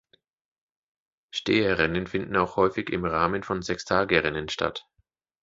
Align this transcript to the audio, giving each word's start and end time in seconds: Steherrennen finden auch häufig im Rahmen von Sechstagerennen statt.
Steherrennen 1.29 2.07
finden 2.07 2.35
auch 2.35 2.55
häufig 2.55 2.89
im 2.89 3.05
Rahmen 3.05 3.43
von 3.43 3.61
Sechstagerennen 3.61 4.49
statt. 4.49 4.87